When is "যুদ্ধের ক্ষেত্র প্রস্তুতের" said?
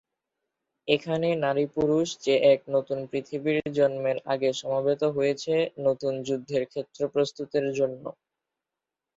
6.27-7.65